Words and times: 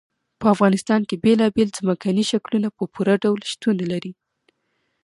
په 0.39 0.45
افغانستان 0.53 1.01
کې 1.09 1.21
بېلابېل 1.25 1.69
ځمکني 1.79 2.23
شکلونه 2.31 2.67
په 2.77 2.83
پوره 2.93 3.15
ډول 3.23 3.41
شتون 3.53 3.75
لري. 3.91 4.11